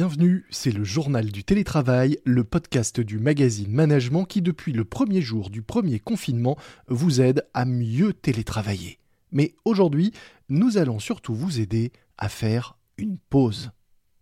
Bienvenue, 0.00 0.46
c'est 0.48 0.70
le 0.70 0.82
journal 0.82 1.26
du 1.26 1.44
télétravail, 1.44 2.18
le 2.24 2.42
podcast 2.42 3.00
du 3.00 3.18
magazine 3.18 3.70
Management 3.70 4.24
qui 4.24 4.40
depuis 4.40 4.72
le 4.72 4.86
premier 4.86 5.20
jour 5.20 5.50
du 5.50 5.60
premier 5.60 6.00
confinement 6.00 6.56
vous 6.88 7.20
aide 7.20 7.46
à 7.52 7.66
mieux 7.66 8.14
télétravailler. 8.14 8.98
Mais 9.30 9.54
aujourd'hui, 9.66 10.12
nous 10.48 10.78
allons 10.78 11.00
surtout 11.00 11.34
vous 11.34 11.60
aider 11.60 11.92
à 12.16 12.30
faire 12.30 12.78
une 12.96 13.18
pause. 13.18 13.72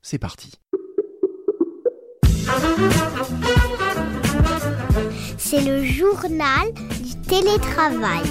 C'est 0.02 0.18
parti. 0.18 0.54
C'est 5.36 5.64
le 5.64 5.84
journal 5.84 6.74
du 7.04 7.14
télétravail. 7.28 8.24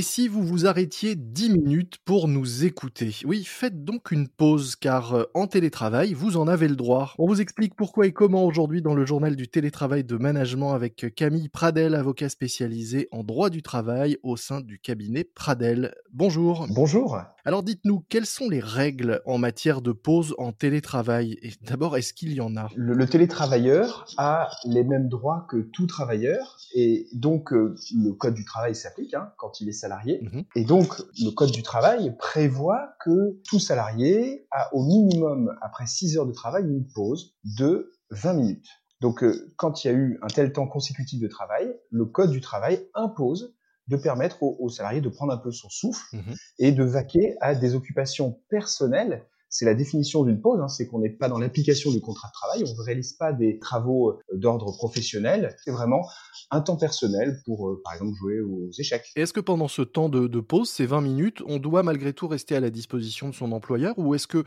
Et 0.00 0.02
si 0.02 0.28
vous 0.28 0.42
vous 0.42 0.64
arrêtiez 0.64 1.14
10 1.14 1.50
minutes 1.50 1.98
pour 2.06 2.26
nous 2.26 2.64
écouter? 2.64 3.14
Oui, 3.26 3.44
faites 3.44 3.84
donc 3.84 4.12
une 4.12 4.28
pause, 4.28 4.74
car 4.74 5.12
euh, 5.12 5.24
en 5.34 5.46
télétravail, 5.46 6.14
vous 6.14 6.38
en 6.38 6.48
avez 6.48 6.68
le 6.68 6.74
droit. 6.74 7.12
On 7.18 7.26
vous 7.26 7.42
explique 7.42 7.74
pourquoi 7.74 8.06
et 8.06 8.12
comment 8.12 8.46
aujourd'hui 8.46 8.80
dans 8.80 8.94
le 8.94 9.04
journal 9.04 9.36
du 9.36 9.46
télétravail 9.46 10.02
de 10.02 10.16
management 10.16 10.72
avec 10.72 11.14
Camille 11.14 11.50
Pradel, 11.50 11.94
avocat 11.94 12.30
spécialisé 12.30 13.08
en 13.12 13.24
droit 13.24 13.50
du 13.50 13.60
travail 13.60 14.16
au 14.22 14.38
sein 14.38 14.62
du 14.62 14.78
cabinet 14.78 15.22
Pradel. 15.22 15.94
Bonjour. 16.14 16.66
Bonjour. 16.70 17.20
Alors 17.44 17.62
dites-nous, 17.62 18.04
quelles 18.08 18.26
sont 18.26 18.48
les 18.48 18.60
règles 18.60 19.20
en 19.26 19.36
matière 19.36 19.82
de 19.82 19.92
pause 19.92 20.34
en 20.38 20.52
télétravail? 20.52 21.38
Et 21.42 21.52
d'abord, 21.62 21.96
est-ce 21.96 22.14
qu'il 22.14 22.32
y 22.32 22.40
en 22.40 22.56
a? 22.56 22.68
Le, 22.74 22.94
le, 22.94 23.06
télétravailleur 23.06 24.06
a 24.16 24.50
les 24.64 24.84
mêmes 24.84 25.08
droits 25.08 25.46
que 25.48 25.58
tout 25.58 25.86
travailleur, 25.86 26.58
et 26.74 27.06
donc 27.12 27.52
euh, 27.52 27.74
le 27.94 28.12
code 28.12 28.34
du 28.34 28.44
travail 28.44 28.74
s'applique 28.74 29.14
hein, 29.14 29.32
quand 29.36 29.60
il 29.60 29.68
est 29.68 29.72
salarié. 29.72 29.89
Mmh 30.22 30.42
et 30.54 30.64
donc 30.64 31.00
le 31.20 31.30
code 31.30 31.50
du 31.50 31.62
travail 31.62 32.16
prévoit 32.18 32.94
que 33.04 33.40
tout 33.48 33.58
salarié 33.58 34.46
a 34.50 34.74
au 34.74 34.82
minimum, 34.84 35.54
après 35.60 35.86
6 35.86 36.16
heures 36.16 36.26
de 36.26 36.32
travail, 36.32 36.64
une 36.64 36.86
pause 36.86 37.36
de 37.44 37.92
20 38.10 38.34
minutes. 38.34 38.68
Donc 39.00 39.22
euh, 39.22 39.52
quand 39.56 39.84
il 39.84 39.88
y 39.88 39.90
a 39.90 39.94
eu 39.94 40.18
un 40.22 40.28
tel 40.28 40.52
temps 40.52 40.66
consécutif 40.66 41.20
de 41.20 41.28
travail, 41.28 41.74
le 41.90 42.04
code 42.04 42.30
du 42.30 42.40
travail 42.40 42.86
impose 42.94 43.54
de 43.88 43.96
permettre 43.96 44.42
aux, 44.42 44.68
salariés 44.68 45.00
de 45.00 45.08
prendre 45.08 45.32
un 45.32 45.38
peu 45.38 45.50
son 45.50 45.68
souffle 45.68 46.04
mmh 46.16 46.34
et 46.58 46.72
de 46.72 46.84
vaquer 46.84 47.36
à 47.40 47.54
des 47.54 47.74
occupations 47.74 48.40
personnelles. 48.48 49.26
C'est 49.50 49.64
la 49.64 49.74
définition 49.74 50.24
d'une 50.24 50.40
pause, 50.40 50.60
hein, 50.60 50.68
c'est 50.68 50.86
qu'on 50.86 51.00
n'est 51.00 51.10
pas 51.10 51.28
dans 51.28 51.38
l'application 51.38 51.90
du 51.90 52.00
contrat 52.00 52.28
de 52.28 52.32
travail, 52.32 52.64
on 52.64 52.80
ne 52.80 52.86
réalise 52.86 53.12
pas 53.14 53.32
des 53.32 53.58
travaux 53.58 54.10
euh, 54.10 54.16
d'ordre 54.32 54.72
professionnel, 54.76 55.54
c'est 55.64 55.72
vraiment 55.72 56.08
un 56.52 56.60
temps 56.60 56.76
personnel 56.76 57.40
pour, 57.44 57.68
euh, 57.68 57.82
par 57.84 57.94
exemple, 57.94 58.14
jouer 58.16 58.40
aux 58.40 58.70
échecs. 58.78 59.10
Est-ce 59.16 59.32
que 59.32 59.40
pendant 59.40 59.68
ce 59.68 59.82
temps 59.82 60.08
de, 60.08 60.40
pause, 60.40 60.70
ces 60.70 60.86
20 60.86 61.00
minutes, 61.00 61.42
on 61.46 61.58
doit 61.58 61.82
malgré 61.82 62.12
tout 62.12 62.28
rester 62.28 62.54
à 62.54 62.60
la 62.60 62.70
disposition 62.70 63.28
de 63.28 63.34
son 63.34 63.52
employeur 63.52 63.98
ou 63.98 64.14
est-ce 64.14 64.26
que 64.26 64.44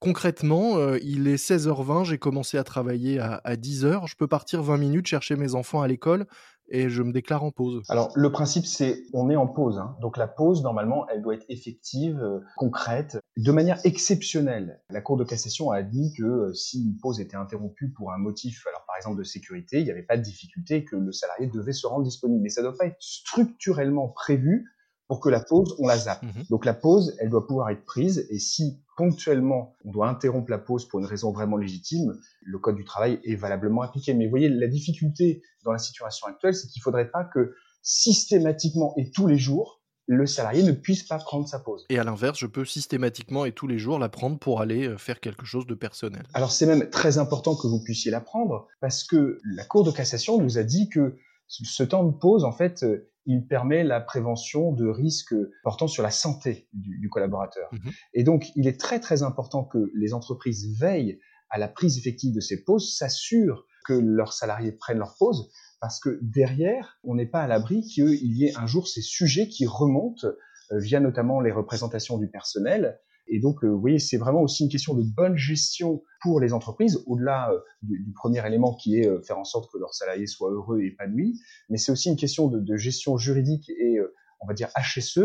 concrètement, 0.00 0.78
euh, 0.78 0.98
il 1.02 1.28
est 1.28 1.36
16h20, 1.36 2.04
j'ai 2.04 2.18
commencé 2.18 2.58
à 2.58 2.64
travailler 2.64 3.20
à, 3.20 3.40
à 3.44 3.54
10h, 3.54 4.08
je 4.08 4.16
peux 4.16 4.26
partir 4.26 4.62
20 4.62 4.78
minutes 4.78 5.06
chercher 5.06 5.36
mes 5.36 5.54
enfants 5.54 5.82
à 5.82 5.88
l'école 5.88 6.26
et 6.70 6.88
je 6.88 7.02
me 7.02 7.12
déclare 7.12 7.44
en 7.44 7.50
pause. 7.50 7.82
Alors 7.88 8.10
le 8.14 8.30
principe 8.30 8.64
c'est 8.64 9.02
on 9.12 9.28
est 9.28 9.36
en 9.36 9.46
pause, 9.46 9.78
hein. 9.78 9.96
donc 10.00 10.16
la 10.16 10.28
pause 10.28 10.62
normalement 10.62 11.06
elle 11.08 11.22
doit 11.22 11.34
être 11.34 11.46
effective, 11.48 12.20
euh, 12.22 12.40
concrète, 12.56 13.18
de 13.36 13.52
manière 13.52 13.78
exceptionnelle. 13.84 14.80
La 14.90 15.00
Cour 15.00 15.16
de 15.16 15.24
cassation 15.24 15.70
a 15.70 15.76
admis 15.76 16.14
que 16.14 16.22
euh, 16.22 16.54
si 16.54 16.82
une 16.82 16.96
pause 16.96 17.20
était 17.20 17.36
interrompue 17.36 17.90
pour 17.90 18.12
un 18.12 18.18
motif, 18.18 18.66
alors 18.66 18.84
par 18.86 18.96
exemple 18.96 19.18
de 19.18 19.24
sécurité, 19.24 19.78
il 19.80 19.84
n'y 19.84 19.90
avait 19.90 20.02
pas 20.02 20.16
de 20.16 20.22
difficulté 20.22 20.84
que 20.84 20.96
le 20.96 21.12
salarié 21.12 21.48
devait 21.48 21.72
se 21.72 21.86
rendre 21.86 22.04
disponible, 22.04 22.42
mais 22.42 22.50
ça 22.50 22.62
ne 22.62 22.68
doit 22.68 22.76
pas 22.76 22.86
être 22.86 22.96
structurellement 23.00 24.08
prévu 24.08 24.70
pour 25.10 25.18
que 25.18 25.28
la 25.28 25.40
pause, 25.40 25.74
on 25.80 25.88
la 25.88 25.98
zappe. 25.98 26.22
Mmh 26.22 26.42
Donc 26.50 26.64
la 26.64 26.72
pause, 26.72 27.16
elle 27.18 27.30
doit 27.30 27.44
pouvoir 27.44 27.70
être 27.70 27.84
prise 27.84 28.28
et 28.30 28.38
si 28.38 28.80
ponctuellement 28.96 29.74
on 29.84 29.90
doit 29.90 30.08
interrompre 30.08 30.52
la 30.52 30.58
pause 30.58 30.86
pour 30.86 31.00
une 31.00 31.04
raison 31.04 31.32
vraiment 31.32 31.56
légitime, 31.56 32.16
le 32.42 32.58
code 32.60 32.76
du 32.76 32.84
travail 32.84 33.18
est 33.24 33.34
valablement 33.34 33.82
appliqué. 33.82 34.14
Mais 34.14 34.26
vous 34.26 34.30
voyez, 34.30 34.48
la 34.48 34.68
difficulté 34.68 35.42
dans 35.64 35.72
la 35.72 35.78
situation 35.78 36.28
actuelle, 36.28 36.54
c'est 36.54 36.68
qu'il 36.68 36.78
ne 36.78 36.84
faudrait 36.84 37.10
pas 37.10 37.24
que 37.24 37.56
systématiquement 37.82 38.94
et 38.98 39.10
tous 39.10 39.26
les 39.26 39.36
jours, 39.36 39.82
le 40.06 40.28
salarié 40.28 40.62
ne 40.62 40.70
puisse 40.70 41.02
pas 41.02 41.18
prendre 41.18 41.48
sa 41.48 41.58
pause. 41.58 41.86
Et 41.88 41.98
à 41.98 42.04
l'inverse, 42.04 42.38
je 42.38 42.46
peux 42.46 42.64
systématiquement 42.64 43.44
et 43.44 43.50
tous 43.50 43.66
les 43.66 43.80
jours 43.80 43.98
la 43.98 44.08
prendre 44.08 44.38
pour 44.38 44.60
aller 44.60 44.86
euh, 44.86 44.96
faire 44.96 45.18
quelque 45.18 45.44
chose 45.44 45.66
de 45.66 45.74
personnel. 45.74 46.22
Alors 46.34 46.52
c'est 46.52 46.66
même 46.66 46.88
très 46.88 47.18
important 47.18 47.56
que 47.56 47.66
vous 47.66 47.82
puissiez 47.82 48.12
la 48.12 48.20
prendre 48.20 48.68
parce 48.80 49.02
que 49.02 49.40
la 49.56 49.64
Cour 49.64 49.82
de 49.82 49.90
cassation 49.90 50.40
nous 50.40 50.56
a 50.56 50.62
dit 50.62 50.88
que 50.88 51.16
ce 51.48 51.82
temps 51.82 52.04
de 52.04 52.16
pause, 52.16 52.44
en 52.44 52.52
fait, 52.52 52.84
euh, 52.84 53.09
il 53.26 53.46
permet 53.46 53.84
la 53.84 54.00
prévention 54.00 54.72
de 54.72 54.86
risques 54.86 55.34
portant 55.62 55.86
sur 55.86 56.02
la 56.02 56.10
santé 56.10 56.68
du, 56.72 57.08
collaborateur. 57.10 57.68
Mmh 57.72 57.90
Et 58.14 58.24
donc, 58.24 58.50
il 58.56 58.66
est 58.66 58.80
très 58.80 59.00
très 59.00 59.22
important 59.22 59.64
que 59.64 59.90
les 59.94 60.14
entreprises 60.14 60.78
veillent 60.78 61.20
à 61.50 61.58
la 61.58 61.68
prise 61.68 61.98
effective 61.98 62.34
de 62.34 62.40
ces 62.40 62.64
pauses, 62.64 62.96
s'assurent 62.96 63.66
que 63.84 63.92
leurs 63.92 64.32
salariés 64.32 64.72
prennent 64.72 64.98
leur 64.98 65.16
pause, 65.18 65.50
parce 65.80 65.98
que 65.98 66.18
derrière, 66.22 66.98
on 67.04 67.14
n'est 67.14 67.26
pas 67.26 67.42
à 67.42 67.46
l'abri 67.46 67.82
qu'il 67.82 68.36
y 68.36 68.46
ait 68.46 68.56
un 68.56 68.66
jour 68.66 68.86
ces 68.86 69.02
sujets 69.02 69.48
qui 69.48 69.66
remontent 69.66 70.26
euh, 70.72 70.78
via 70.78 71.00
notamment 71.00 71.40
les 71.40 71.50
représentations 71.50 72.18
du 72.18 72.28
personnel 72.28 73.00
et 73.30 73.38
donc, 73.38 73.62
euh, 73.62 73.68
vous 73.68 73.80
voyez, 73.80 74.00
c'est 74.00 74.16
vraiment 74.16 74.42
aussi 74.42 74.64
une 74.64 74.68
question 74.68 74.92
de 74.92 75.02
bonne 75.02 75.36
gestion 75.36 76.02
pour 76.20 76.40
les 76.40 76.52
entreprises, 76.52 77.02
au-delà 77.06 77.52
euh, 77.52 77.60
du, 77.82 78.12
premier 78.12 78.44
élément 78.44 78.74
qui 78.74 78.98
est 78.98 79.06
euh, 79.06 79.22
faire 79.22 79.38
en 79.38 79.44
sorte 79.44 79.70
que 79.72 79.78
leurs 79.78 79.94
salariés 79.94 80.26
soient 80.26 80.50
heureux 80.50 80.80
et 80.80 80.88
épanouis, 80.88 81.40
mais 81.68 81.78
c'est 81.78 81.92
aussi 81.92 82.10
une 82.10 82.16
question 82.16 82.48
de, 82.48 82.76
gestion 82.76 83.16
juridique 83.16 83.70
et, 83.70 83.98
on 84.40 84.46
va 84.46 84.54
dire, 84.54 84.68
HSE, 84.76 85.20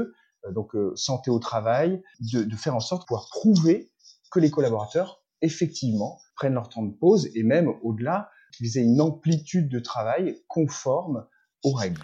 donc 0.54 0.76
santé 0.96 1.32
au 1.32 1.40
travail, 1.40 2.04
de, 2.20 2.44
de 2.44 2.56
faire 2.56 2.76
en 2.76 2.80
sorte 2.80 3.04
de 3.04 3.06
pouvoir 3.08 3.28
prouver 3.32 3.92
que 4.32 4.40
les 4.40 4.52
collaborateurs, 4.52 5.24
effectivement, 5.42 6.20
prennent 6.36 6.54
leur 6.54 6.70
temps 6.70 6.84
de 6.84 6.94
pause 6.94 7.30
et 7.34 7.44
même 7.44 7.74
au-delà, 7.82 8.30
qu'ils 8.56 8.78
aient 8.78 8.84
une 8.84 9.02
amplitude 9.02 9.70
de 9.70 9.80
travail 9.80 10.38
conforme 10.48 11.26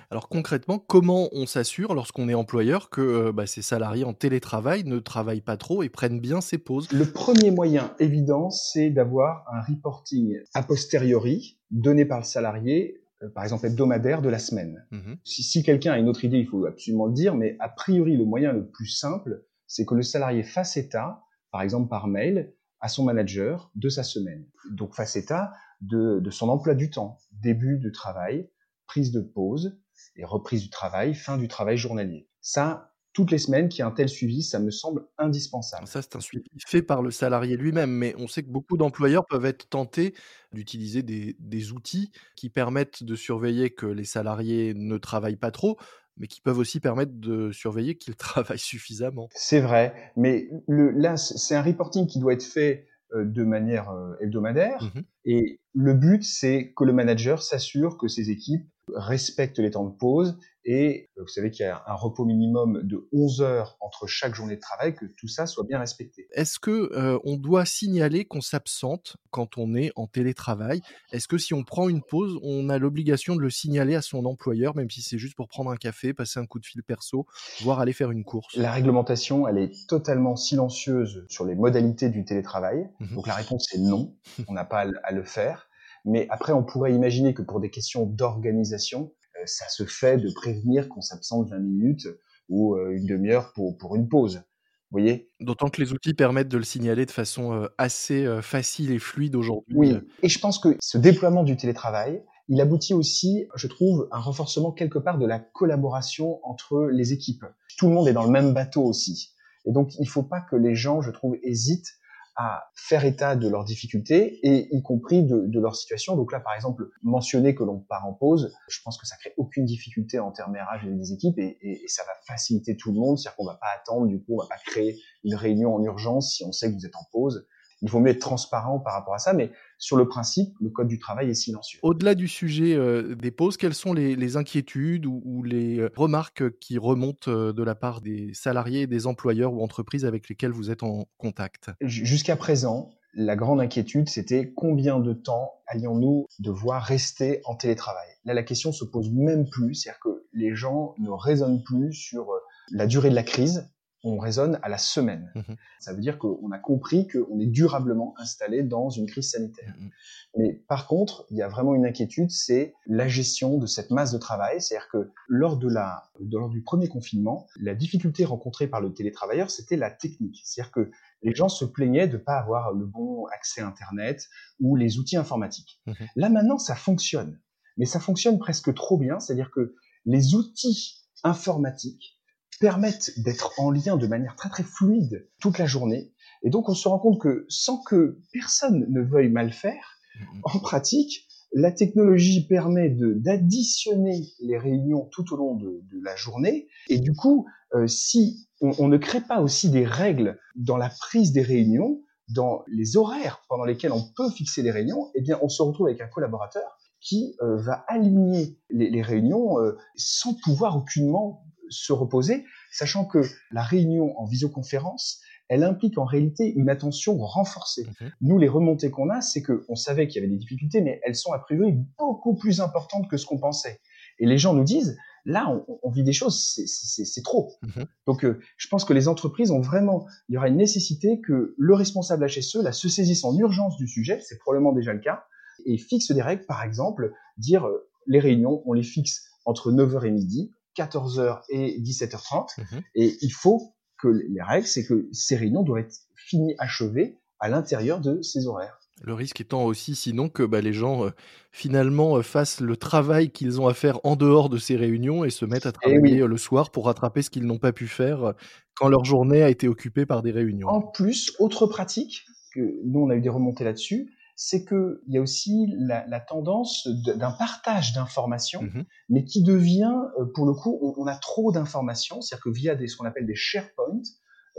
Alors 0.09 0.29
concrètement, 0.29 0.79
comment 0.79 1.29
on 1.31 1.45
s'assure 1.45 1.93
lorsqu'on 1.93 2.29
est 2.29 2.33
employeur 2.33 2.89
que 2.89 3.01
euh, 3.01 3.31
bah, 3.31 3.45
ses 3.45 3.61
salariés 3.61 4.03
en 4.03 4.13
télétravail 4.13 4.83
ne 4.85 4.99
travaillent 4.99 5.41
pas 5.41 5.57
trop 5.57 5.83
et 5.83 5.89
prennent 5.89 6.19
bien 6.19 6.41
ses 6.41 6.57
pauses? 6.57 6.91
Le 6.91 7.05
premier 7.05 7.51
moyen 7.51 7.93
évident, 7.99 8.49
c'est 8.49 8.89
d'avoir 8.89 9.45
un 9.53 9.61
reporting 9.61 10.37
a 10.53 10.63
posteriori 10.63 11.59
donné 11.69 12.05
par 12.05 12.19
le 12.19 12.25
salarié, 12.25 13.03
euh, 13.23 13.29
par 13.29 13.43
exemple 13.43 13.65
hebdomadaire 13.65 14.21
de 14.21 14.29
la 14.29 14.39
semaine. 14.39 14.85
Mmh 14.91 15.13
si, 15.23 15.43
si 15.43 15.63
quelqu'un 15.63 15.93
a 15.93 15.97
une 15.97 16.09
autre 16.09 16.25
idée, 16.25 16.37
il 16.37 16.47
faut 16.47 16.65
absolument 16.65 17.05
le 17.05 17.13
dire, 17.13 17.35
mais 17.35 17.55
a 17.59 17.69
priori, 17.69 18.17
le 18.17 18.25
moyen 18.25 18.53
le 18.53 18.67
plus 18.67 18.87
simple, 18.87 19.43
c'est 19.67 19.85
que 19.85 19.95
le 19.95 20.01
salarié 20.01 20.43
fasse 20.43 20.75
état, 20.77 21.23
par 21.51 21.61
exemple 21.61 21.89
par 21.89 22.07
mail, 22.07 22.53
à 22.79 22.87
son 22.87 23.03
manager 23.03 23.71
de 23.75 23.89
sa 23.89 24.03
semaine. 24.03 24.45
Donc 24.71 24.95
fasse 24.95 25.15
état 25.15 25.53
de, 25.81 26.19
de 26.19 26.29
son 26.31 26.49
emploi 26.49 26.73
du 26.73 26.89
temps, 26.89 27.17
début 27.31 27.77
de 27.77 27.89
travail, 27.89 28.49
prise 28.91 29.13
de 29.13 29.21
pause 29.21 29.79
et 30.17 30.25
reprise 30.25 30.63
du 30.63 30.69
travail, 30.69 31.13
fin 31.13 31.37
du 31.37 31.47
travail 31.47 31.77
journalier. 31.77 32.27
Ça, 32.41 32.93
toutes 33.13 33.31
les 33.31 33.37
semaines 33.37 33.69
qu'il 33.69 33.79
y 33.79 33.81
a 33.83 33.87
un 33.87 33.91
tel 33.91 34.09
suivi, 34.09 34.43
ça 34.43 34.59
me 34.59 34.69
semble 34.69 35.07
indispensable. 35.17 35.87
Ça, 35.87 36.01
c'est 36.01 36.17
un 36.17 36.19
suivi 36.19 36.43
fait 36.67 36.81
par 36.81 37.01
le 37.01 37.09
salarié 37.09 37.55
lui-même, 37.55 37.89
mais 37.89 38.13
on 38.17 38.27
sait 38.27 38.43
que 38.43 38.49
beaucoup 38.49 38.75
d'employeurs 38.75 39.25
peuvent 39.25 39.45
être 39.45 39.69
tentés 39.69 40.13
d'utiliser 40.51 41.03
des, 41.03 41.37
des, 41.39 41.71
outils 41.71 42.11
qui 42.35 42.49
permettent 42.49 43.05
de 43.05 43.15
surveiller 43.15 43.69
que 43.69 43.85
les 43.85 44.03
salariés 44.03 44.73
ne 44.73 44.97
travaillent 44.97 45.37
pas 45.37 45.51
trop, 45.51 45.77
mais 46.17 46.27
qui 46.27 46.41
peuvent 46.41 46.59
aussi 46.59 46.81
permettre 46.81 47.13
de 47.13 47.53
surveiller 47.53 47.95
qu'ils 47.97 48.15
travaillent 48.17 48.59
suffisamment. 48.59 49.29
C'est 49.33 49.61
vrai, 49.61 50.11
mais 50.17 50.49
le, 50.67 50.91
là, 50.91 51.15
c'est 51.15 51.55
un 51.55 51.61
reporting 51.61 52.07
qui 52.07 52.19
doit 52.19 52.33
être 52.33 52.43
fait 52.43 52.87
euh, 53.13 53.23
de 53.23 53.43
manière 53.45 53.89
euh, 53.89 54.15
hebdomadaire. 54.19 54.83
Mmh 54.83 55.01
et 55.23 55.59
le 55.73 55.93
but, 55.93 56.23
c'est 56.23 56.73
que 56.75 56.83
le 56.83 56.93
manager 56.93 57.43
s'assure 57.43 57.97
que 57.97 58.07
ses 58.07 58.31
équipes 58.31 58.67
respectent 58.95 59.59
les 59.59 59.71
temps 59.71 59.85
de 59.85 59.95
pause 59.95 60.37
et 60.63 61.09
euh, 61.17 61.21
vous 61.21 61.27
savez 61.27 61.49
qu'il 61.49 61.65
y 61.65 61.69
a 61.69 61.83
un 61.87 61.93
repos 61.93 62.25
minimum 62.25 62.81
de 62.83 63.07
11 63.13 63.41
heures 63.41 63.77
entre 63.79 64.05
chaque 64.05 64.35
journée 64.35 64.55
de 64.55 64.61
travail, 64.61 64.93
que 64.93 65.05
tout 65.05 65.27
ça 65.27 65.47
soit 65.47 65.63
bien 65.63 65.79
respecté. 65.79 66.27
Est-ce 66.33 66.59
que 66.59 66.91
euh, 66.93 67.19
on 67.23 67.37
doit 67.37 67.65
signaler 67.65 68.25
qu'on 68.25 68.41
s'absente 68.41 69.17
quand 69.31 69.57
on 69.57 69.73
est 69.73 69.91
en 69.95 70.07
télétravail? 70.07 70.81
Est-ce 71.11 71.27
que 71.27 71.37
si 71.37 71.53
on 71.53 71.63
prend 71.63 71.89
une 71.89 72.03
pause, 72.03 72.39
on 72.43 72.69
a 72.69 72.77
l'obligation 72.77 73.35
de 73.35 73.41
le 73.41 73.49
signaler 73.49 73.95
à 73.95 74.01
son 74.01 74.25
employeur, 74.25 74.75
même 74.75 74.89
si 74.89 75.01
c'est 75.01 75.17
juste 75.17 75.35
pour 75.35 75.47
prendre 75.47 75.71
un 75.71 75.77
café, 75.77 76.13
passer 76.13 76.39
un 76.39 76.45
coup 76.45 76.59
de 76.59 76.65
fil 76.65 76.83
perso, 76.83 77.25
voire 77.61 77.79
aller 77.79 77.93
faire 77.93 78.11
une 78.11 78.23
course? 78.23 78.55
La 78.55 78.71
réglementation, 78.71 79.47
elle 79.47 79.57
est 79.57 79.87
totalement 79.87 80.35
silencieuse 80.35 81.25
sur 81.27 81.45
les 81.45 81.55
modalités 81.55 82.09
du 82.09 82.23
télétravail. 82.23 82.89
Mmh 82.99 83.15
Donc 83.15 83.27
la 83.27 83.35
réponse 83.35 83.73
est 83.73 83.79
non, 83.79 84.15
on 84.47 84.53
n'a 84.53 84.65
pas 84.65 84.85
à 85.03 85.11
le 85.11 85.23
faire. 85.23 85.70
Mais 86.05 86.27
après, 86.29 86.53
on 86.53 86.63
pourrait 86.63 86.93
imaginer 86.93 87.33
que 87.33 87.41
pour 87.41 87.59
des 87.59 87.69
questions 87.69 88.05
d'organisation, 88.05 89.11
euh, 89.37 89.43
ça 89.45 89.67
se 89.69 89.85
fait 89.85 90.17
de 90.17 90.31
prévenir 90.33 90.89
qu'on 90.89 91.01
s'absente 91.01 91.49
20 91.49 91.59
minutes 91.59 92.07
ou 92.49 92.75
euh, 92.75 92.95
une 92.95 93.05
demi-heure 93.05 93.53
pour, 93.53 93.77
pour 93.77 93.95
une 93.95 94.07
pause. 94.07 94.43
Vous 94.89 94.99
voyez? 94.99 95.29
D'autant 95.39 95.69
que 95.69 95.81
les 95.81 95.93
outils 95.93 96.13
permettent 96.13 96.49
de 96.49 96.57
le 96.57 96.63
signaler 96.63 97.05
de 97.05 97.11
façon 97.11 97.53
euh, 97.53 97.67
assez 97.77 98.27
facile 98.41 98.91
et 98.91 98.99
fluide 98.99 99.35
aujourd'hui. 99.35 99.75
Oui, 99.75 99.95
et 100.21 100.27
je 100.27 100.39
pense 100.39 100.59
que 100.59 100.75
ce 100.81 100.97
déploiement 100.97 101.43
du 101.43 101.55
télétravail, 101.55 102.23
il 102.49 102.59
aboutit 102.59 102.93
aussi, 102.93 103.47
je 103.55 103.67
trouve, 103.67 104.09
un 104.11 104.19
renforcement 104.19 104.73
quelque 104.73 104.99
part 104.99 105.17
de 105.17 105.25
la 105.25 105.39
collaboration 105.39 106.39
entre 106.43 106.89
les 106.91 107.13
équipes. 107.13 107.45
Tout 107.77 107.87
le 107.87 107.93
monde 107.93 108.09
est 108.09 108.13
dans 108.13 108.25
le 108.25 108.31
même 108.31 108.53
bateau 108.53 108.83
aussi. 108.83 109.29
Et 109.65 109.71
donc, 109.71 109.95
il 109.95 110.01
ne 110.01 110.09
faut 110.09 110.23
pas 110.23 110.41
que 110.41 110.57
les 110.57 110.75
gens, 110.75 111.01
je 111.01 111.11
trouve, 111.11 111.37
hésitent 111.43 111.93
à 112.43 112.71
faire 112.73 113.05
état 113.05 113.35
de 113.35 113.47
leurs 113.47 113.65
difficultés 113.65 114.39
et 114.41 114.75
y 114.75 114.81
compris 114.81 115.23
de, 115.23 115.59
leur 115.59 115.75
situation. 115.75 116.15
Donc 116.15 116.31
là, 116.31 116.39
par 116.39 116.55
exemple, 116.55 116.89
mentionner 117.03 117.53
que 117.53 117.63
l'on 117.63 117.77
part 117.77 118.07
en 118.07 118.13
pause, 118.13 118.51
je 118.67 118.79
pense 118.83 118.97
que 118.97 119.05
ça 119.05 119.15
crée 119.17 119.33
aucune 119.37 119.65
difficulté 119.65 120.17
en 120.17 120.31
termes 120.31 120.55
RH 120.55 120.87
des 120.87 121.13
équipes 121.13 121.37
et, 121.37 121.59
et, 121.61 121.83
et, 121.83 121.87
ça 121.87 122.01
va 122.03 122.13
faciliter 122.25 122.75
tout 122.75 122.91
le 122.91 122.99
monde. 122.99 123.19
C'est-à-dire 123.19 123.35
qu'on 123.35 123.45
va 123.45 123.59
pas 123.61 123.67
attendre, 123.75 124.07
du 124.07 124.19
coup, 124.19 124.33
on 124.33 124.41
va 124.41 124.47
pas 124.47 124.57
créer 124.65 124.99
une 125.23 125.35
réunion 125.35 125.75
en 125.75 125.83
urgence 125.83 126.33
si 126.33 126.43
on 126.43 126.51
sait 126.51 126.71
que 126.71 126.73
vous 126.73 126.85
êtes 126.87 126.95
en 126.95 127.05
pause 127.11 127.45
il 127.81 127.89
vaut 127.89 127.99
mieux 127.99 128.11
être 128.11 128.19
transparent 128.19 128.79
par 128.79 128.93
rapport 128.93 129.13
à 129.13 129.17
ça, 129.17 129.33
mais 129.33 129.51
sur 129.77 129.97
le 129.97 130.07
principe, 130.07 130.53
le 130.59 130.69
code 130.69 130.87
du 130.87 130.99
travail 130.99 131.29
est 131.29 131.35
silencieux. 131.35 131.79
Au-delà 131.81 132.13
du 132.13 132.27
sujet 132.27 132.75
euh, 132.75 133.15
des 133.15 133.31
pauses, 133.31 133.57
quelles 133.57 133.73
sont 133.73 133.93
les, 133.93 134.37
inquiétudes 134.37 135.05
ou, 135.05 135.43
les 135.43 135.79
euh, 135.79 135.89
remarques 135.95 136.57
qui 136.59 136.77
remontent 136.77 137.31
euh, 137.31 137.53
de 137.53 137.63
la 137.63 137.75
part 137.75 138.01
des 138.01 138.33
salariés, 138.33 138.87
des 138.87 139.07
employeurs 139.07 139.53
ou 139.53 139.63
entreprises 139.63 140.05
avec 140.05 140.29
lesquels 140.29 140.51
vous 140.51 140.69
êtes 140.69 140.83
en 140.83 141.05
contact? 141.17 141.71
Jusqu'à 141.81 142.35
présent, 142.35 142.91
la 143.13 143.35
grande 143.35 143.59
inquiétude, 143.59 144.07
c'était 144.07 144.53
combien 144.53 144.99
de 144.99 145.13
temps 145.13 145.51
allions-nous 145.67 146.27
devoir 146.39 146.83
rester 146.83 147.41
en 147.45 147.55
télétravail? 147.55 148.07
Là, 148.25 148.33
la 148.33 148.43
question 148.43 148.71
se 148.71 148.85
pose 148.85 149.11
même 149.11 149.49
plus, 149.49 149.73
c'est-à-dire 149.73 149.99
que 150.01 150.27
les 150.33 150.55
gens 150.55 150.93
ne 150.99 151.09
raisonnent 151.09 151.63
plus 151.63 151.93
sur 151.93 152.27
la 152.71 152.85
durée 152.85 153.09
de 153.09 153.15
la 153.15 153.23
crise, 153.23 153.67
on 154.03 154.17
raisonne 154.17 154.59
à 154.63 154.69
la 154.69 154.77
semaine. 154.77 155.31
Mmh 155.35 155.53
Ça 155.79 155.93
veut 155.93 156.01
dire 156.01 156.17
qu'on 156.17 156.51
a 156.51 156.59
compris 156.59 157.07
qu'on 157.07 157.39
est 157.39 157.47
durablement 157.47 158.13
installé 158.17 158.63
dans 158.63 158.89
une 158.89 159.05
crise 159.05 159.31
sanitaire. 159.31 159.75
Mmh 159.79 159.89
Mais 160.37 160.53
par 160.67 160.87
contre, 160.87 161.25
il 161.29 161.37
y 161.37 161.41
a 161.41 161.47
vraiment 161.47 161.75
une 161.75 161.85
inquiétude, 161.85 162.31
c'est 162.31 162.73
la 162.87 163.07
gestion 163.07 163.57
de 163.57 163.65
cette 163.65 163.91
masse 163.91 164.11
de 164.11 164.17
travail. 164.17 164.61
C'est-à-dire 164.61 164.89
que 164.89 165.11
lors, 165.27 165.57
de 165.57 165.67
la, 165.67 166.09
lors 166.31 166.49
du 166.49 166.63
premier 166.63 166.87
confinement, 166.87 167.47
la 167.59 167.75
difficulté 167.75 168.25
rencontrée 168.25 168.67
par 168.67 168.81
le 168.81 168.93
télétravailleur, 168.93 169.49
c'était 169.51 169.77
la 169.77 169.91
technique. 169.91 170.41
C'est-à-dire 170.43 170.71
que 170.71 170.91
les 171.21 171.35
gens 171.35 171.49
se 171.49 171.65
plaignaient 171.65 172.07
de 172.07 172.17
ne 172.17 172.21
pas 172.21 172.37
avoir 172.37 172.73
le 172.73 172.85
bon 172.85 173.25
accès 173.27 173.61
à 173.61 173.67
Internet 173.67 174.27
ou 174.59 174.75
les 174.75 174.97
outils 174.97 175.17
informatiques. 175.17 175.81
Mmh 175.85 175.93
Là 176.15 176.29
maintenant, 176.29 176.57
ça 176.57 176.75
fonctionne. 176.75 177.39
Mais 177.77 177.85
ça 177.85 177.99
fonctionne 177.99 178.39
presque 178.39 178.73
trop 178.73 178.97
bien. 178.97 179.19
C'est-à-dire 179.19 179.51
que 179.51 179.75
les 180.05 180.35
outils 180.35 181.01
informatiques 181.23 182.20
permettent 182.61 183.11
d'être 183.17 183.59
en 183.59 183.71
lien 183.71 183.97
de 183.97 184.07
manière 184.07 184.37
très 184.37 184.49
très 184.49 184.63
fluide 184.63 185.27
toute 185.41 185.57
la 185.57 185.65
journée. 185.65 186.13
Et 186.43 186.49
donc 186.49 186.69
on 186.69 186.73
se 186.73 186.87
rend 186.87 186.99
compte 186.99 187.19
que 187.19 187.45
sans 187.49 187.81
que 187.83 188.19
personne 188.31 188.85
ne 188.87 189.01
veuille 189.01 189.29
mal 189.29 189.51
faire, 189.51 189.97
mm-hmm. 190.15 190.39
en 190.43 190.59
pratique, 190.59 191.27
la 191.53 191.71
technologie 191.71 192.47
permet 192.47 192.89
d'additionner 192.89 194.21
les 194.39 194.57
réunions 194.57 195.09
tout 195.11 195.33
au 195.33 195.37
long 195.37 195.55
de, 195.55 195.81
la 196.01 196.15
journée. 196.15 196.69
Et 196.87 196.99
du 196.99 197.13
coup, 197.13 197.45
euh, 197.75 197.87
si 197.87 198.47
on, 198.61 198.87
ne 198.87 198.97
crée 198.97 199.21
pas 199.21 199.41
aussi 199.41 199.69
des 199.69 199.85
règles 199.85 200.39
dans 200.55 200.77
la 200.77 200.89
prise 200.89 201.33
des 201.33 201.41
réunions, 201.41 202.01
dans 202.29 202.63
les 202.67 202.95
horaires 202.95 203.43
pendant 203.49 203.65
lesquels 203.65 203.91
on 203.91 204.03
peut 204.15 204.29
fixer 204.29 204.61
les 204.61 204.71
réunions, 204.71 205.11
eh 205.15 205.21
bien, 205.21 205.37
on 205.41 205.49
se 205.49 205.61
retrouve 205.61 205.87
avec 205.87 205.99
un 205.99 206.07
collaborateur 206.07 206.77
qui 207.01 207.35
euh, 207.41 207.57
va 207.57 207.83
aligner 207.87 208.57
les, 208.69 209.01
réunions 209.01 209.59
euh, 209.59 209.75
sans 209.95 210.35
pouvoir 210.35 210.77
aucunement 210.77 211.43
se 211.71 211.93
reposer, 211.93 212.45
sachant 212.71 213.05
que 213.05 213.23
la 213.51 213.63
réunion 213.63 214.15
en 214.19 214.25
visioconférence, 214.25 215.21
elle 215.49 215.63
implique 215.63 215.97
en 215.97 216.05
réalité 216.05 216.53
une 216.53 216.69
attention 216.69 217.17
renforcée. 217.17 217.85
Nous, 218.21 218.37
les 218.37 218.47
remontées 218.47 218.89
qu'on 218.89 219.09
a, 219.09 219.19
c'est 219.19 219.41
qu'on 219.41 219.75
savait 219.75 220.07
qu'il 220.07 220.21
y 220.21 220.23
avait 220.23 220.31
des 220.31 220.37
difficultés, 220.37 220.81
mais 220.81 221.01
elles 221.03 221.15
sont 221.15 221.33
a 221.33 221.39
priori 221.39 221.73
beaucoup 221.97 222.35
plus 222.35 222.61
importantes 222.61 223.09
que 223.09 223.17
ce 223.17 223.25
qu'on 223.25 223.37
pensait. 223.37 223.81
Et 224.19 224.25
les 224.25 224.37
gens 224.37 224.53
nous 224.53 224.63
disent, 224.63 224.97
là, 225.25 225.61
on, 225.83 225.89
vit 225.89 226.03
des 226.03 226.13
choses, 226.13 226.39
c'est 226.65 227.23
trop. 227.23 227.51
Mhm. 227.63 227.85
Donc, 228.07 228.23
euh, 228.23 228.39
je 228.57 228.67
pense 228.69 228.85
que 228.85 228.93
les 228.93 229.07
entreprises 229.07 229.51
ont 229.51 229.59
vraiment, 229.59 230.05
il 230.29 230.35
y 230.35 230.37
aura 230.37 230.47
une 230.47 230.57
nécessité 230.57 231.19
que 231.19 231.53
le 231.57 231.73
responsable 231.73 232.25
HSE 232.27 232.63
là, 232.63 232.71
se 232.71 232.87
saisisse 232.87 233.23
en 233.23 233.35
urgence 233.37 233.75
du 233.77 233.87
sujet, 233.87 234.21
c'est 234.21 234.37
probablement 234.37 234.71
déjà 234.71 234.93
le 234.93 234.99
cas, 234.99 235.25
et 235.65 235.77
fixe 235.77 236.11
des 236.11 236.21
règles, 236.21 236.45
par 236.45 236.63
exemple, 236.63 237.13
dire 237.37 237.65
euh, 237.65 237.89
les 238.07 238.19
réunions, 238.19 238.63
on 238.65 238.73
les 238.73 238.83
fixe 238.83 239.27
entre 239.45 239.71
9h 239.71 240.05
et 240.05 240.11
midi, 240.11 240.51
14h 240.77 241.41
et 241.49 241.79
17h30. 241.79 242.57
Mhm. 242.57 242.81
Et 242.95 243.17
il 243.21 243.31
faut 243.31 243.73
que 243.97 244.07
les 244.07 244.41
règles, 244.41 244.67
c'est 244.67 244.85
que 244.85 245.07
ces 245.11 245.35
réunions 245.35 245.63
doivent 245.63 245.85
être 245.85 245.95
finies, 246.15 246.55
achevées 246.57 247.19
à 247.39 247.49
l'intérieur 247.49 247.99
de 247.99 248.21
ces 248.21 248.47
horaires. 248.47 248.77
Le 249.03 249.13
risque 249.15 249.41
étant 249.41 249.65
aussi 249.65 249.95
sinon 249.95 250.29
que 250.29 250.43
bah, 250.43 250.61
les 250.61 250.73
gens 250.73 251.05
euh, 251.05 251.09
finalement 251.51 252.17
euh, 252.17 252.21
fassent 252.21 252.59
le 252.61 252.77
travail 252.77 253.31
qu'ils 253.31 253.59
ont 253.59 253.67
à 253.67 253.73
faire 253.73 253.99
en 254.03 254.15
dehors 254.15 254.47
de 254.47 254.57
ces 254.57 254.75
réunions 254.75 255.23
et 255.23 255.31
se 255.31 255.43
mettent 255.43 255.65
à 255.65 255.69
eh 255.69 255.89
travailler 255.89 256.21
euh, 256.21 256.27
le 256.27 256.37
soir 256.37 256.69
pour 256.69 256.85
rattraper 256.85 257.23
ce 257.23 257.31
qu'ils 257.31 257.47
n'ont 257.47 257.57
pas 257.57 257.71
pu 257.71 257.87
faire 257.87 258.33
quand 258.75 258.89
leur 258.89 259.03
journée 259.03 259.41
a 259.41 259.49
été 259.49 259.67
occupée 259.67 260.05
par 260.05 260.21
des 260.21 260.31
réunions. 260.31 260.67
En 260.67 260.81
plus, 260.81 261.33
autre 261.39 261.65
pratique, 261.65 262.25
que 262.53 262.79
nous 262.85 262.99
on 262.99 263.09
a 263.09 263.15
eu 263.15 263.21
des 263.21 263.29
remontées 263.29 263.63
là-dessus, 263.63 264.13
c'est 264.43 264.65
qu'il 264.65 264.97
y 265.07 265.19
a 265.19 265.21
aussi 265.21 265.67
la, 265.77 266.19
tendance 266.19 266.87
d'un 266.87 267.29
partage 267.29 267.93
d'informations, 267.93 268.63
mmh 268.63 268.85
mais 269.09 269.23
qui 269.23 269.43
devient, 269.43 269.93
euh, 270.19 270.25
pour 270.33 270.47
le 270.47 270.53
coup, 270.53 270.79
on, 270.97 271.05
a 271.05 271.15
trop 271.15 271.51
d'informations, 271.51 272.21
c'est-à-dire 272.21 272.43
que 272.45 272.49
via 272.49 272.75
des, 272.75 272.87
ce 272.87 272.97
qu'on 272.97 273.05
appelle 273.05 273.27
des 273.27 273.35
SharePoint, 273.35 274.01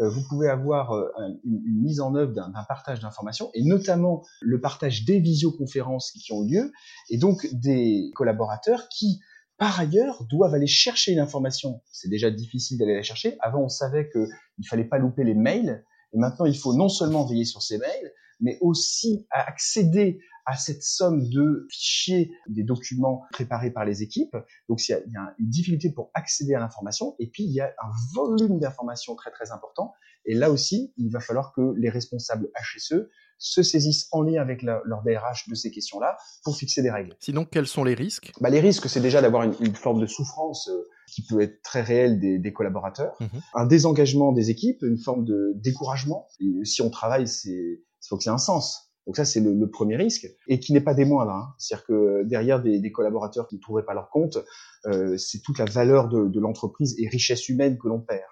euh, 0.01 0.09
vous 0.09 0.23
pouvez 0.29 0.49
avoir 0.49 0.93
euh, 0.93 1.11
une, 1.45 1.83
mise 1.83 2.01
en 2.01 2.15
œuvre 2.15 2.33
d'un 2.33 2.53
partage 2.69 3.01
d'informations, 3.01 3.51
et 3.55 3.65
notamment 3.65 4.23
le 4.41 4.61
partage 4.61 5.05
des 5.05 5.19
visioconférences 5.19 6.13
qui 6.13 6.33
ont 6.33 6.43
lieu, 6.43 6.71
et 7.11 7.19
donc 7.19 7.49
des 7.53 8.13
collaborateurs 8.15 8.89
qui, 8.89 9.19
par 9.59 9.81
ailleurs, 9.81 10.25
doivent 10.31 10.55
aller 10.55 10.69
chercher 10.69 11.17
l'information. 11.17 11.83
C'est 11.91 12.09
déjà 12.09 12.31
difficile 12.31 12.79
d'aller 12.79 12.95
la 12.95 13.03
chercher. 13.03 13.37
Avant, 13.41 13.63
on 13.63 13.69
savait 13.69 14.09
qu'il 14.11 14.29
ne 14.59 14.65
fallait 14.65 14.85
pas 14.85 14.99
louper 14.99 15.25
les 15.25 15.35
mails, 15.35 15.85
et 16.13 16.19
maintenant, 16.19 16.45
il 16.45 16.57
faut 16.57 16.73
non 16.73 16.89
seulement 16.89 17.27
veiller 17.27 17.47
sur 17.47 17.63
ces 17.63 17.79
mails, 17.79 18.13
mais 18.43 18.59
aussi 18.61 19.27
à 19.31 19.49
accéder 19.49 20.21
à 20.45 20.57
cette 20.57 20.83
somme 20.83 21.29
de 21.29 21.67
fichiers, 21.71 22.33
des 22.49 22.65
documents 22.65 23.23
préparés 23.33 23.71
par 23.71 23.85
les 23.85 24.03
équipes. 24.03 24.37
Donc, 24.69 24.87
il 24.89 24.93
y 24.93 24.95
a, 24.95 25.35
une 25.39 25.49
difficulté 25.49 25.91
pour 25.91 26.11
accéder 26.15 26.55
à 26.55 26.59
l'information. 26.59 27.15
Et 27.19 27.29
puis, 27.29 27.45
il 27.45 27.53
y 27.53 27.61
a 27.61 27.67
un 27.67 27.91
volume 28.15 28.59
d'informations 28.59 29.15
très, 29.15 29.31
très 29.31 29.53
important. 29.53 29.93
Et 30.25 30.35
là 30.35 30.51
aussi, 30.51 30.93
il 30.97 31.11
va 31.11 31.21
falloir 31.21 31.53
que 31.53 31.75
les 31.77 31.91
responsables 31.91 32.51
HSE 32.57 33.09
se 33.39 33.63
saisissent 33.65 34.07
en 34.13 34.23
lien 34.23 34.41
avec 34.41 34.63
leur 34.63 35.03
DRH 35.03 35.49
de 35.49 35.55
ces 35.57 35.73
questions-là 35.73 36.17
pour 36.45 36.57
fixer 36.57 36.81
des 36.81 36.91
règles. 36.91 37.17
Sinon, 37.19 37.45
quels 37.45 37.67
sont 37.67 37.83
les 37.83 37.95
risques? 37.95 38.31
Bah, 38.41 38.51
Les 38.51 38.61
risques, 38.61 38.89
c'est 38.89 39.01
déjà 39.01 39.21
d'avoir 39.21 39.43
une, 39.43 39.75
forme 39.75 40.01
de 40.01 40.07
souffrance 40.07 40.69
euh, 40.69 40.89
qui 41.09 41.23
peut 41.23 41.41
être 41.41 41.61
très 41.63 41.83
réelle 41.83 42.21
des, 42.21 42.53
collaborateurs, 42.53 43.17
mmh 43.19 43.27
un 43.55 43.67
désengagement 43.67 44.31
des 44.31 44.51
équipes, 44.51 44.83
une 44.83 44.97
forme 44.97 45.25
de 45.25 45.55
découragement. 45.57 46.29
Et 46.41 46.65
si 46.65 46.83
on 46.83 46.91
travaille, 46.91 47.27
c'est 47.27 47.83
il 48.03 48.09
faut 48.09 48.17
que 48.17 48.23
c'est 48.23 48.31
un 48.31 48.39
sens. 48.39 48.93
Donc 49.07 49.17
ça, 49.17 49.25
c'est 49.25 49.41
le, 49.41 49.69
premier 49.69 49.97
risque, 49.97 50.29
et 50.47 50.61
qui 50.61 50.73
n'est 50.73 50.81
pas 50.81 50.95
des 50.95 51.05
moindres. 51.05 51.33
Hein. 51.33 51.55
C'est-à-dire 51.59 51.87
que 51.87 52.23
derrière 52.25 52.63
des, 52.63 52.93
collaborateurs 52.93 53.49
qui 53.49 53.57
ne 53.57 53.61
trouveraient 53.61 53.85
pas 53.85 53.95
leur 53.95 54.11
compte, 54.11 54.39
euh, 54.87 55.17
c'est 55.19 55.41
toute 55.41 55.59
la 55.59 55.65
valeur 55.65 56.09
de, 56.09 56.41
l'entreprise 56.41 56.95
et 56.99 57.09
richesse 57.09 57.49
humaine 57.49 57.79
que 57.79 57.89
l'on 57.89 58.01
perd. 58.01 58.23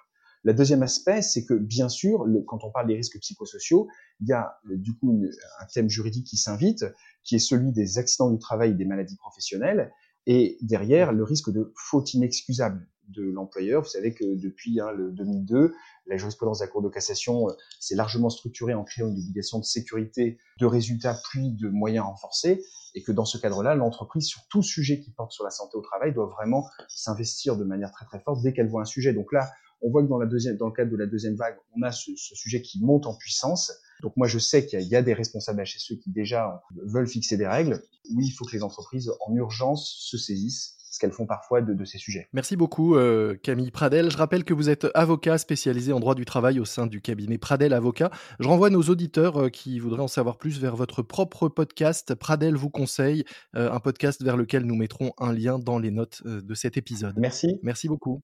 Le 0.42 0.54
deuxième 0.54 0.82
aspect, 0.82 1.22
c'est 1.22 1.44
que 1.44 1.54
bien 1.54 1.88
sûr, 1.88 2.24
quand 2.46 2.64
on 2.64 2.70
parle 2.70 2.86
des 2.86 2.94
risques 2.94 3.18
psychosociaux, 3.18 3.88
il 4.20 4.28
y 4.28 4.32
a 4.32 4.54
euh, 4.70 4.76
du 4.76 4.96
coup 4.96 5.24
un 5.60 5.66
thème 5.66 5.90
juridique 5.90 6.26
qui 6.26 6.36
s'invite, 6.36 6.84
qui 7.24 7.34
est 7.34 7.40
celui 7.40 7.72
des 7.72 7.98
accidents 7.98 8.30
du 8.30 8.38
travail 8.38 8.70
et 8.70 8.74
des 8.74 8.86
maladies 8.86 9.16
professionnelles, 9.16 9.92
et 10.26 10.56
derrière 10.62 11.12
le 11.12 11.24
risque 11.24 11.50
de 11.50 11.72
faute 11.76 12.14
inexcusable 12.14 12.86
de 13.10 13.22
l'employeur. 13.22 13.82
Vous 13.82 13.88
savez 13.88 14.14
que 14.14 14.24
depuis 14.40 14.80
hein, 14.80 14.92
le 14.92 15.10
2002, 15.10 15.74
la 16.06 16.16
jurisprudence 16.16 16.58
de 16.58 16.64
la 16.64 16.70
Cour 16.70 16.82
de 16.82 16.88
cassation 16.88 17.48
euh, 17.48 17.52
s'est 17.78 17.94
largement 17.94 18.30
structurée 18.30 18.74
en 18.74 18.84
créant 18.84 19.08
une 19.08 19.18
obligation 19.18 19.58
de 19.58 19.64
sécurité, 19.64 20.38
de 20.58 20.66
résultats, 20.66 21.18
puis 21.30 21.52
de 21.52 21.68
moyens 21.68 22.06
renforcés, 22.06 22.62
et 22.94 23.02
que 23.02 23.12
dans 23.12 23.24
ce 23.24 23.38
cadre-là, 23.38 23.74
l'entreprise, 23.74 24.26
sur 24.26 24.42
tout 24.48 24.62
sujet 24.62 25.00
qui 25.00 25.10
porte 25.12 25.32
sur 25.32 25.44
la 25.44 25.50
santé 25.50 25.76
au 25.76 25.82
travail, 25.82 26.12
doit 26.12 26.26
vraiment 26.26 26.68
s'investir 26.88 27.56
de 27.56 27.64
manière 27.64 27.92
très 27.92 28.06
très 28.06 28.20
forte 28.20 28.42
dès 28.42 28.52
qu'elle 28.52 28.68
voit 28.68 28.82
un 28.82 28.86
sujet. 28.86 29.12
Donc 29.12 29.32
là, 29.32 29.50
on 29.82 29.90
voit 29.90 30.02
que 30.02 30.08
dans, 30.08 30.18
la 30.18 30.26
deuxième, 30.26 30.56
dans 30.56 30.66
le 30.66 30.72
cadre 30.72 30.90
de 30.90 30.96
la 30.96 31.06
deuxième 31.06 31.36
vague, 31.36 31.56
on 31.76 31.82
a 31.82 31.92
ce, 31.92 32.12
sujet 32.16 32.60
qui 32.60 32.82
monte 32.82 33.06
en 33.06 33.14
puissance. 33.14 33.72
Donc 34.02 34.16
moi, 34.16 34.26
je 34.26 34.38
sais 34.38 34.66
qu'il 34.66 34.82
y, 34.82 34.96
a 34.96 35.02
des 35.02 35.14
responsables 35.14 35.62
HSE 35.62 35.94
qui 36.02 36.10
déjà 36.10 36.62
veulent 36.84 37.08
fixer 37.08 37.36
des 37.36 37.46
règles. 37.46 37.82
Oui, 38.14 38.26
il 38.26 38.32
faut 38.32 38.44
que 38.44 38.52
les 38.52 38.62
entreprises 38.62 39.10
en 39.26 39.34
urgence 39.34 39.96
se 40.00 40.18
saisissent 40.18 40.76
qu'elles 41.00 41.12
font 41.12 41.26
parfois 41.26 41.60
de, 41.60 41.84
ces 41.84 41.98
sujets. 41.98 42.28
Merci 42.32 42.56
beaucoup 42.56 42.94
euh, 42.94 43.34
Camille 43.42 43.70
Pradel. 43.70 44.10
Je 44.10 44.16
rappelle 44.16 44.44
que 44.44 44.54
vous 44.54 44.68
êtes 44.68 44.86
avocat 44.94 45.38
spécialisé 45.38 45.92
en 45.92 46.00
droit 46.00 46.14
du 46.14 46.24
travail 46.24 46.60
au 46.60 46.64
sein 46.64 46.86
du 46.86 47.00
cabinet 47.00 47.38
Pradel 47.38 47.72
Avocat. 47.72 48.10
Je 48.38 48.46
renvoie 48.46 48.70
nos 48.70 48.82
auditeurs 48.82 49.42
euh, 49.44 49.48
qui 49.48 49.78
voudraient 49.78 50.02
en 50.02 50.08
savoir 50.08 50.36
plus 50.36 50.60
vers 50.60 50.76
votre 50.76 51.02
propre 51.02 51.48
podcast. 51.48 52.14
Pradel 52.14 52.54
vous 52.54 52.70
conseille, 52.70 53.24
euh, 53.56 53.72
un 53.72 53.80
podcast 53.80 54.22
vers 54.22 54.36
lequel 54.36 54.64
nous 54.64 54.76
mettrons 54.76 55.12
un 55.18 55.32
lien 55.32 55.58
dans 55.58 55.78
les 55.78 55.90
notes 55.90 56.22
de 56.24 56.54
cet 56.54 56.76
épisode. 56.76 57.14
Merci. 57.16 57.58
Merci 57.62 57.88
beaucoup. 57.88 58.20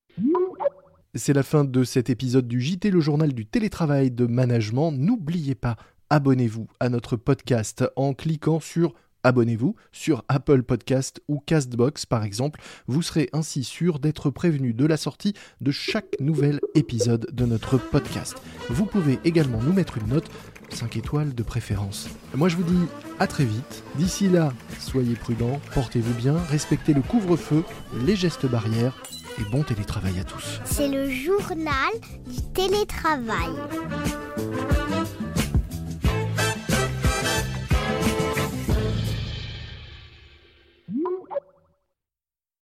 C'est 1.15 1.33
la 1.33 1.43
fin 1.43 1.65
de 1.65 1.83
cet 1.83 2.11
épisode 2.11 2.47
du 2.47 2.61
JT, 2.61 2.91
le 2.91 3.01
journal 3.01 3.33
du 3.33 3.47
télétravail 3.47 4.11
de 4.11 4.27
management. 4.27 4.93
N'oubliez 4.93 5.55
pas, 5.55 5.77
abonnez-vous 6.11 6.69
à 6.79 6.91
notre 6.91 7.17
podcast 7.17 7.85
en 7.97 8.13
cliquant 8.13 8.61
sur 8.61 8.93
abonnez-vous 9.27 9.75
sur 9.91 10.25
Apple 10.29 10.63
Podcast 10.63 11.21
ou 11.27 11.41
Castbox 11.45 12.07
par 12.07 12.23
exemple. 12.23 12.61
Vous 12.87 13.03
serez 13.03 13.29
ainsi 13.33 13.65
sûr 13.65 13.99
d'être 13.99 14.31
prévenu 14.31 14.73
de 14.73 14.87
la 14.87 14.97
sortie 14.97 15.35
de 15.61 15.73
chaque 15.73 16.17
nouvel 16.21 16.61
épisode 16.75 17.27
de 17.33 17.45
notre 17.45 17.77
podcast. 17.77 18.37
Vous 18.71 18.87
pouvez 18.87 19.19
également 19.25 19.61
nous 19.61 19.73
mettre 19.73 19.99
une 19.99 20.07
note 20.09 20.31
5 20.71 20.97
étoiles 20.97 21.35
de 21.35 21.43
préférence. 21.43 22.09
Moi 22.35 22.49
je 22.49 22.57
vous 22.57 22.63
dis 22.63 22.87
à 23.19 23.27
très 23.27 23.45
vite. 23.45 23.83
D'ici 23.97 24.29
là, 24.29 24.53
soyez 24.79 25.17
prudents, 25.17 25.61
portez-vous 25.75 26.15
bien, 26.15 26.37
respectez 26.49 26.95
le 26.95 27.03
couvre-feu, 27.03 27.65
les 28.05 28.15
gestes 28.15 28.47
barrières 28.47 29.03
et 29.41 29.51
bon 29.51 29.65
télétravail 29.65 30.21
à 30.21 30.25
tous. 30.25 30.61
C'est 30.65 30.89
le 30.89 31.11
journal 31.11 31.93
du 32.27 32.43
télétravail. 32.55 33.51